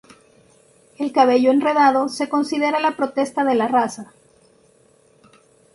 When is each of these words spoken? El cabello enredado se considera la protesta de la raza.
El 0.97 1.11
cabello 1.11 1.51
enredado 1.51 2.09
se 2.09 2.27
considera 2.27 2.79
la 2.79 2.97
protesta 2.97 3.43
de 3.43 3.53
la 3.53 3.67
raza. 3.67 4.11